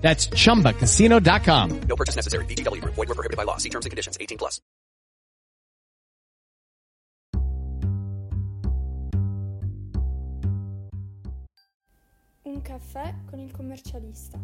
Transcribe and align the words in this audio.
That's 0.00 0.26
chumbacasino.com. 0.28 1.80
No 1.82 1.96
purchase 1.96 2.16
necessary. 2.16 2.44
VGW 2.46 2.80
Group. 2.80 2.94
Void 2.94 3.08
were 3.08 3.14
prohibited 3.14 3.36
by 3.36 3.44
law. 3.44 3.58
See 3.58 3.70
terms 3.70 3.86
and 3.86 3.90
conditions. 3.90 4.16
18 4.20 4.38
plus. 4.38 4.60
Un 12.42 12.62
caffè 12.62 13.14
con 13.28 13.38
il 13.38 13.52
commercialista. 13.52 14.38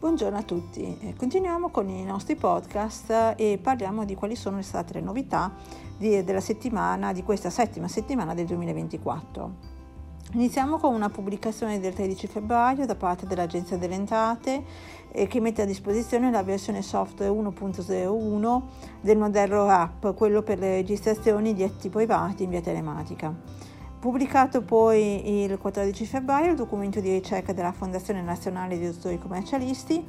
Buongiorno 0.00 0.38
a 0.38 0.42
tutti, 0.42 0.96
Eh, 1.02 1.14
continuiamo 1.14 1.68
con 1.68 1.90
i 1.90 2.02
nostri 2.04 2.34
podcast 2.34 3.34
e 3.36 3.58
parliamo 3.62 4.06
di 4.06 4.14
quali 4.14 4.34
sono 4.34 4.62
state 4.62 4.94
le 4.94 5.02
novità 5.02 5.52
di, 5.98 6.24
della 6.24 6.40
settimana, 6.40 7.12
di 7.12 7.22
questa 7.22 7.50
settima 7.50 7.86
settimana 7.86 8.32
del 8.32 8.46
2024. 8.46 9.54
Iniziamo 10.32 10.78
con 10.78 10.94
una 10.94 11.10
pubblicazione 11.10 11.80
del 11.80 11.92
13 11.92 12.26
febbraio 12.28 12.86
da 12.86 12.94
parte 12.94 13.26
dell'Agenzia 13.26 13.76
delle 13.76 13.96
Entrate 13.96 14.64
eh, 15.12 15.26
che 15.26 15.38
mette 15.38 15.60
a 15.60 15.66
disposizione 15.66 16.30
la 16.30 16.42
versione 16.42 16.80
software 16.80 17.30
1.01 17.30 18.62
del 19.02 19.18
modello 19.18 19.66
RAP, 19.66 20.14
quello 20.14 20.40
per 20.40 20.60
le 20.60 20.76
registrazioni 20.76 21.52
di 21.52 21.62
atti 21.62 21.90
privati 21.90 22.44
in 22.44 22.48
via 22.48 22.62
telematica. 22.62 23.34
Pubblicato 24.00 24.62
poi 24.62 25.42
il 25.42 25.58
14 25.58 26.06
febbraio 26.06 26.52
il 26.52 26.56
documento 26.56 27.00
di 27.00 27.12
ricerca 27.12 27.52
della 27.52 27.70
Fondazione 27.70 28.22
Nazionale 28.22 28.78
di 28.78 28.86
Dottori 28.86 29.18
Commercialisti 29.18 30.02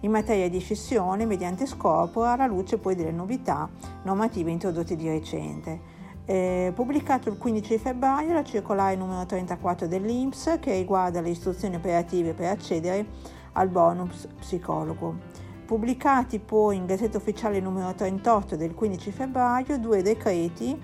in 0.00 0.10
materia 0.10 0.50
di 0.50 0.58
scissione 0.58 1.24
mediante 1.24 1.64
scopo 1.64 2.24
alla 2.24 2.44
luce 2.44 2.76
poi 2.76 2.94
delle 2.94 3.10
novità 3.10 3.66
normative 4.02 4.50
introdotte 4.50 4.96
di 4.96 5.08
recente. 5.08 5.80
Eh, 6.26 6.72
pubblicato 6.74 7.30
il 7.30 7.38
15 7.38 7.78
febbraio 7.78 8.34
la 8.34 8.44
circolare 8.44 8.96
numero 8.96 9.24
34 9.24 9.86
dell'INPS 9.86 10.58
che 10.60 10.74
riguarda 10.74 11.22
le 11.22 11.30
istruzioni 11.30 11.76
operative 11.76 12.34
per 12.34 12.50
accedere 12.50 13.06
al 13.52 13.70
bonus 13.70 14.28
psicologo. 14.40 15.46
Pubblicati 15.64 16.38
poi 16.38 16.76
in 16.76 16.84
Gazzetta 16.84 17.16
Ufficiale 17.16 17.60
numero 17.60 17.94
38 17.94 18.56
del 18.56 18.74
15 18.74 19.10
febbraio 19.10 19.78
due 19.78 20.02
decreti 20.02 20.78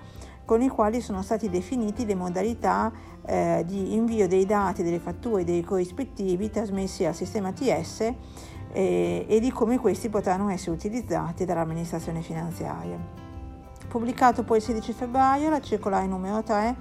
con 0.45 0.61
i 0.61 0.69
quali 0.69 1.01
sono 1.01 1.21
stati 1.23 1.49
definiti 1.49 2.05
le 2.05 2.15
modalità 2.15 2.91
eh, 3.25 3.63
di 3.65 3.95
invio 3.95 4.27
dei 4.27 4.45
dati 4.45 4.83
delle 4.83 4.99
fatture 4.99 5.43
dei 5.43 5.63
corrispettivi 5.63 6.49
trasmessi 6.51 7.03
al 7.03 7.15
sistema 7.15 7.51
TS 7.51 8.13
eh, 8.71 9.25
e 9.27 9.39
di 9.39 9.51
come 9.51 9.79
questi 9.79 10.09
potranno 10.09 10.49
essere 10.49 10.71
utilizzati 10.71 11.45
dall'amministrazione 11.45 12.21
finanziaria. 12.21 12.97
Pubblicato 13.87 14.43
poi 14.43 14.57
il 14.57 14.63
16 14.63 14.93
febbraio 14.93 15.49
la 15.49 15.61
circolare 15.61 16.05
numero 16.05 16.43
3 16.43 16.75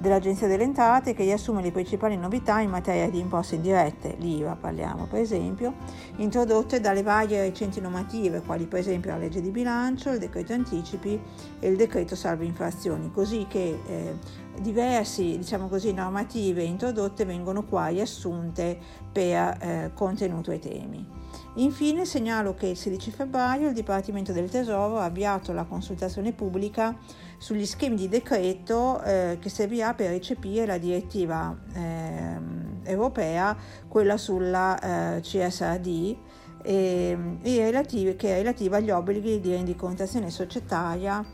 dell'Agenzia 0.00 0.46
delle 0.46 0.62
Entrate 0.62 1.12
che 1.12 1.24
riassume 1.24 1.60
le 1.60 1.72
principali 1.72 2.16
novità 2.16 2.60
in 2.60 2.70
materia 2.70 3.10
di 3.10 3.18
imposte 3.18 3.56
indirette, 3.56 4.16
l'IVA 4.18 4.56
parliamo 4.56 5.04
per 5.04 5.20
esempio, 5.20 5.74
introdotte 6.16 6.80
dalle 6.80 7.02
varie 7.02 7.42
recenti 7.42 7.82
normative 7.82 8.40
quali 8.40 8.64
per 8.64 8.78
esempio 8.78 9.10
la 9.10 9.18
legge 9.18 9.42
di 9.42 9.50
bilancio, 9.50 10.10
il 10.10 10.18
decreto 10.18 10.54
anticipi 10.54 11.20
e 11.60 11.68
il 11.68 11.76
decreto 11.76 12.16
salvo 12.16 12.44
infrazioni, 12.44 13.10
così 13.12 13.44
che 13.46 13.78
eh, 13.86 14.16
diversi 14.60 15.36
diciamo 15.36 15.68
normative 15.92 16.62
introdotte 16.62 17.26
vengono 17.26 17.64
qua 17.64 17.88
riassunte 17.88 18.78
per 19.12 19.58
eh, 19.60 19.90
contenuto 19.92 20.50
e 20.50 20.58
temi. 20.58 21.06
Infine 21.54 22.04
segnalo 22.04 22.54
che 22.54 22.68
il 22.68 22.76
16 22.76 23.10
febbraio 23.10 23.68
il 23.68 23.74
Dipartimento 23.74 24.32
del 24.32 24.48
Tesoro 24.48 24.98
ha 24.98 25.04
avviato 25.04 25.52
la 25.52 25.64
consultazione 25.64 26.32
pubblica 26.32 26.96
sugli 27.38 27.66
schemi 27.66 27.96
di 27.96 28.08
decreto 28.08 29.02
eh, 29.02 29.38
che 29.40 29.48
servirà 29.48 29.94
per 29.94 30.10
recepire 30.10 30.64
la 30.64 30.78
direttiva 30.78 31.56
eh, 31.72 32.38
europea, 32.84 33.56
quella 33.88 34.16
sulla 34.16 35.16
eh, 35.16 35.20
CSRD, 35.20 36.16
e, 36.62 37.38
e 37.42 37.60
relative, 37.62 38.16
che 38.16 38.34
è 38.34 38.36
relativa 38.36 38.76
agli 38.76 38.90
obblighi 38.90 39.40
di 39.40 39.50
rendicontazione 39.50 40.30
societaria 40.30 41.24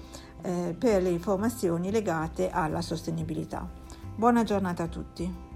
eh, 0.42 0.74
per 0.78 1.02
le 1.02 1.10
informazioni 1.10 1.90
legate 1.90 2.50
alla 2.50 2.80
sostenibilità. 2.80 3.68
Buona 4.14 4.44
giornata 4.44 4.84
a 4.84 4.88
tutti. 4.88 5.55